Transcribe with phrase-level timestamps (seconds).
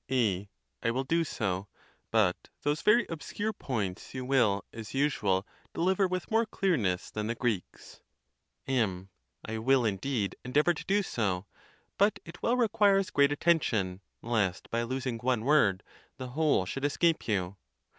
[0.09, 0.49] A.
[0.81, 1.67] I will do so;
[2.09, 7.35] but those very obscure points you will, as usual, deliver with more clearness than the
[7.35, 8.01] Greeks.
[8.67, 9.09] © M.
[9.45, 11.45] I will, indeed, endeavor to do so;
[11.99, 15.83] but it well re quires great attention, lest, by losing one word,
[16.17, 17.57] the whole should escape you.